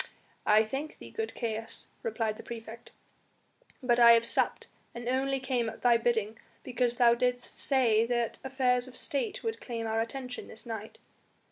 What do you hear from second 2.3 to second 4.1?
the praefect, "but